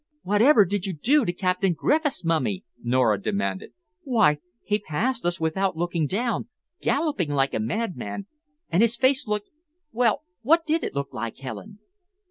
"Whatever 0.23 0.65
did 0.65 0.87
you 0.87 0.93
do 0.93 1.25
to 1.25 1.31
Captain 1.31 1.73
Griffiths, 1.73 2.25
Mummy?" 2.25 2.63
Nora 2.81 3.21
demanded. 3.21 3.73
"Why 4.01 4.39
he 4.63 4.79
passed 4.79 5.27
us 5.27 5.39
without 5.39 5.77
looking 5.77 6.07
down, 6.07 6.47
galloping 6.81 7.29
like 7.29 7.53
a 7.53 7.59
madman, 7.59 8.25
and 8.71 8.81
his 8.81 8.97
face 8.97 9.27
looked 9.27 9.51
well, 9.91 10.23
what 10.41 10.65
did 10.65 10.83
it 10.83 10.95
look 10.95 11.13
like, 11.13 11.37
Helen?" 11.37 11.77